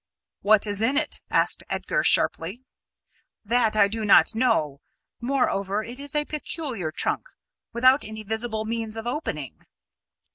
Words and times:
"What 0.41 0.65
is 0.65 0.81
in 0.81 0.97
it?" 0.97 1.21
asked 1.29 1.61
Edgar 1.69 2.01
sharply. 2.03 2.63
"That 3.45 3.75
I 3.75 3.87
do 3.87 4.03
not 4.03 4.33
know. 4.33 4.81
Moreover, 5.19 5.83
it 5.83 5.99
is 5.99 6.15
a 6.15 6.25
peculiar 6.25 6.91
trunk, 6.91 7.25
without 7.71 8.03
any 8.03 8.23
visible 8.23 8.65
means 8.65 8.97
of 8.97 9.05
opening." 9.05 9.61